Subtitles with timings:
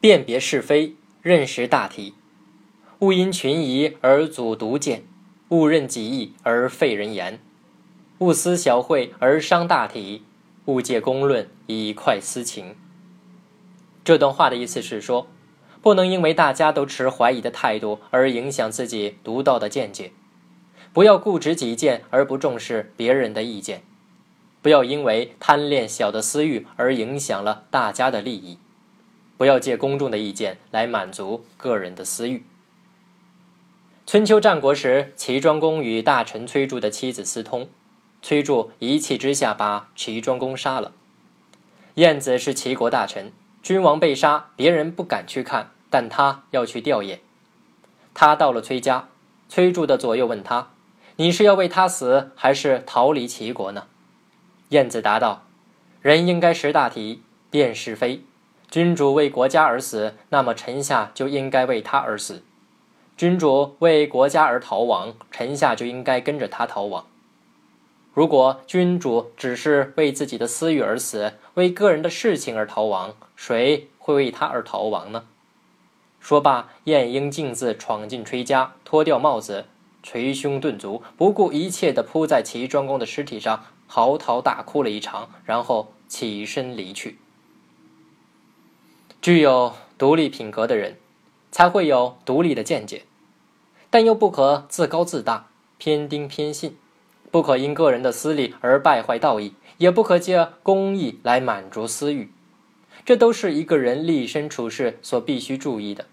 [0.00, 2.14] 辨别是非，认识大体，
[3.00, 5.02] 勿因群疑而阻独见，
[5.50, 7.38] 勿任己意而废人言，
[8.20, 10.24] 勿思小惠而伤大体，
[10.64, 12.74] 勿借公论以快私情。
[14.02, 15.26] 这段话的意思是说，
[15.82, 20.12] 不能因为大家都持怀疑的态度而影响自己独到的见解。
[20.94, 23.82] 不要固执己见而不重视别人的意见，
[24.62, 28.56] 不要因为贪恋小的私欲而影响了大家的利益，
[29.40, 32.44] 不要借公众的意见来满足个人的私欲。
[34.06, 37.70] 春秋战国时，齐庄公与大臣崔杼的妻子私通，
[38.20, 40.92] 崔杼一气之下把齐庄公杀了。
[41.94, 43.32] 晏子是齐国大臣，
[43.62, 47.20] 君王被杀，别人不敢去看，但他要去吊唁。
[48.12, 49.08] 他到了崔家，
[49.48, 50.68] 崔杼的左右问他。
[51.16, 53.86] 你是要为他死，还是逃离齐国呢？
[54.68, 55.46] 晏子答道
[56.02, 58.24] ：“人应该识大体，辨是非。
[58.70, 62.36] 君主为国家而死，那么臣下就应该为他而死；
[63.16, 67.04] 君主为国家而逃亡，臣下就应该跟着他逃亡。
[68.14, 75.24] 如果君主只是为自己的私欲而死，为个人的事情而逃亡，谁会为他而逃亡呢？”
[76.20, 79.64] 说罢，晏婴径自闯进崔家，脱掉帽子。
[80.02, 87.18] 捶胸顿足，不顾一切地扑在齐庄公的尸体上，嚎啕大哭了一场，然后起身离去。
[89.22, 90.96] 具有独立品格的人，
[91.50, 93.02] 才会有独立的见解，
[93.90, 96.78] 但又不可自高自大、偏听偏信，
[97.30, 102.30] 不可因个人的私利而败坏道义，也不可借公义来满足私欲。
[103.04, 106.06] 这都是一个人立身处世所必须注意的。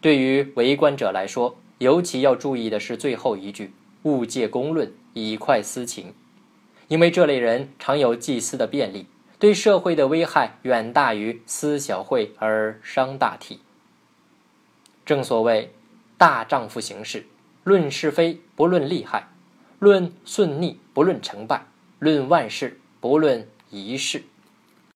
[0.00, 3.74] 对于为官者来说，尤其要注意的是最后一句
[4.04, 6.14] ：“勿借公论以快私情”，
[6.88, 9.06] 因为这类人常有祭司的便利，
[9.42, 13.58] 对社会的危害远大于私小惠而伤大体。
[15.04, 15.74] 正所谓
[16.16, 17.26] “大丈夫行事，
[17.64, 19.30] 论是非不论利害，
[19.80, 21.66] 论顺逆不论成败，
[21.98, 24.22] 论万事不论一事”。